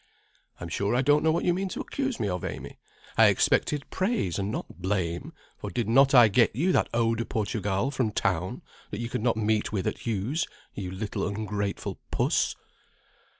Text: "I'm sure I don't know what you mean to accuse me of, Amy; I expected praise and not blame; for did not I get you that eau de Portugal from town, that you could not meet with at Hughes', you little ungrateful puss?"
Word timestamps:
"I'm 0.59 0.67
sure 0.67 0.95
I 0.95 1.03
don't 1.03 1.21
know 1.21 1.31
what 1.31 1.45
you 1.45 1.53
mean 1.53 1.69
to 1.69 1.79
accuse 1.79 2.19
me 2.19 2.27
of, 2.27 2.43
Amy; 2.43 2.79
I 3.19 3.27
expected 3.27 3.87
praise 3.91 4.39
and 4.39 4.49
not 4.49 4.81
blame; 4.81 5.31
for 5.59 5.69
did 5.69 5.87
not 5.87 6.15
I 6.15 6.27
get 6.27 6.55
you 6.55 6.71
that 6.71 6.89
eau 6.91 7.13
de 7.13 7.23
Portugal 7.23 7.91
from 7.91 8.09
town, 8.11 8.63
that 8.89 8.99
you 8.99 9.09
could 9.09 9.21
not 9.21 9.37
meet 9.37 9.71
with 9.71 9.85
at 9.85 9.99
Hughes', 9.99 10.47
you 10.73 10.89
little 10.89 11.27
ungrateful 11.27 11.99
puss?" 12.09 12.55